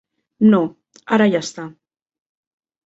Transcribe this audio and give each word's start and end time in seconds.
No, 0.53 0.61
ara 1.19 1.29
ja 1.37 1.43
està. 1.47 1.67